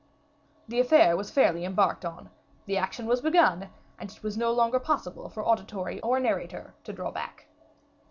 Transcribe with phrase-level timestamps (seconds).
[0.67, 2.31] The affair was fairly embarked on;
[2.65, 3.69] the action was begun,
[3.99, 7.45] and it was no longer possible for auditory or narrator to draw back.